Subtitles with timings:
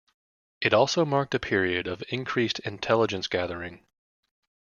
[0.61, 3.85] It also marked a period of increased intelligence gathering.